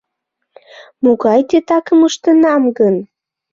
[1.03, 2.95] Могай титакым ыштенам гын?